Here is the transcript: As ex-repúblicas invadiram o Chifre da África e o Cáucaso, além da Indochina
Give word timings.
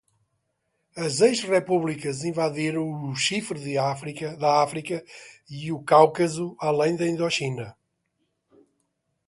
As 0.95 1.21
ex-repúblicas 1.21 2.23
invadiram 2.23 3.11
o 3.11 3.15
Chifre 3.15 3.59
da 4.41 4.57
África 4.63 5.05
e 5.47 5.71
o 5.71 5.79
Cáucaso, 5.83 6.57
além 6.59 6.95
da 6.97 7.07
Indochina 7.07 7.77